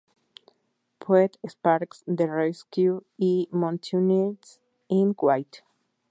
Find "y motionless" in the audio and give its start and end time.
3.19-4.59